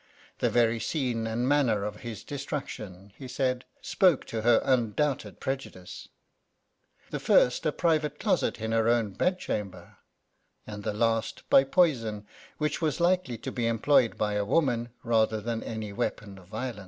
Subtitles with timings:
[0.39, 5.39] The very scene and manner of his destruction, he said, spoke to her un doubted
[5.39, 6.07] prejudice,—
[7.11, 9.97] the first a private closet in her oun bedchamber,—
[10.65, 12.25] and thel.ist by poison,
[12.57, 16.79] which was hkely to be employed by a woman, rather than any weapon of violenc